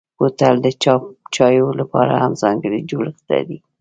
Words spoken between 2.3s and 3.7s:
ځانګړی جوړښت لري.